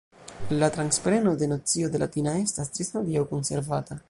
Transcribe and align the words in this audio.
La 0.61 0.69
transpreno 0.77 1.35
de 1.43 1.49
nocio 1.53 1.91
de 1.97 2.03
latina 2.07 2.35
estas 2.47 2.75
ĝis 2.79 2.93
hodiaŭ 2.97 3.29
konservata. 3.37 3.99